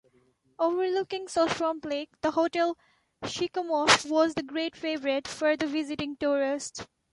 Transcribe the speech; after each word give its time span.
Overlooking 0.57 1.27
Shuswap 1.27 1.85
Lake, 1.85 2.09
the 2.21 2.31
Hotel 2.31 2.75
Sicamous 3.23 4.03
was 4.09 4.33
a 4.35 4.41
great 4.41 4.75
favourite 4.75 5.27
with 5.43 5.59
the 5.59 5.67
visiting 5.67 6.15
tourist. 6.17 6.87